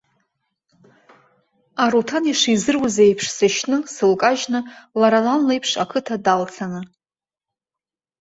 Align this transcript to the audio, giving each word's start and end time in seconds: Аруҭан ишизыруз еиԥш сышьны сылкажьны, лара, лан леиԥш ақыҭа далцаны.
Аруҭан 1.83 2.23
ишизыруз 2.31 2.95
еиԥш 3.05 3.25
сышьны 3.37 3.77
сылкажьны, 3.93 4.59
лара, 4.99 5.19
лан 5.25 5.41
леиԥш 5.47 5.71
ақыҭа 5.83 6.15
далцаны. 6.25 6.81